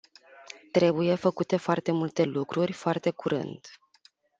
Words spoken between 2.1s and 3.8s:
lucruri, foarte curând.